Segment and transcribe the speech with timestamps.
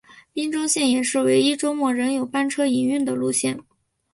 [0.33, 3.59] 宾州线也是唯一周末仍有班车营运的路线。